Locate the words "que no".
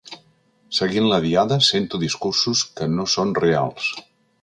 2.81-3.09